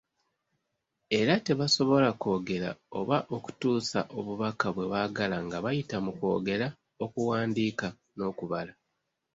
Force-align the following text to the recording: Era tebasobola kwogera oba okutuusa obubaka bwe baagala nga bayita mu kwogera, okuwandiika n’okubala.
Era 1.19 1.33
tebasobola 1.47 2.09
kwogera 2.21 2.69
oba 2.99 3.17
okutuusa 3.35 3.99
obubaka 4.17 4.67
bwe 4.75 4.85
baagala 4.91 5.37
nga 5.45 5.57
bayita 5.65 5.97
mu 6.05 6.11
kwogera, 6.17 6.67
okuwandiika 7.05 7.87
n’okubala. 8.15 8.73